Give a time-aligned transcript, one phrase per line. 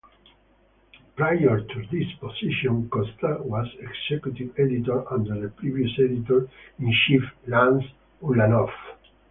[1.15, 7.85] Prior to this position, Costa was executive editor under the previous editor-in-chief, Lance
[8.23, 8.73] Ulanoff.